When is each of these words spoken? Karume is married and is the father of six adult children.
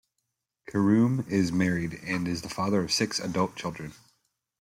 Karume 0.67 1.29
is 1.29 1.51
married 1.51 1.99
and 2.03 2.27
is 2.27 2.41
the 2.41 2.49
father 2.49 2.81
of 2.83 2.91
six 2.91 3.19
adult 3.19 3.55
children. 3.55 3.93